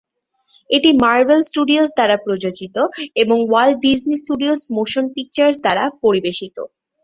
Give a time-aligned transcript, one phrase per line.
[0.69, 2.75] এটি Marvel Studios দ্বারা প্রযোজিত
[3.15, 6.57] এবং Walt Disney Studios motion pictures দ্বারা পরিবেশিত।